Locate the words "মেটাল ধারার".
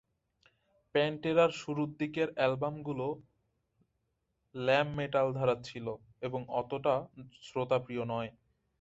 4.97-5.59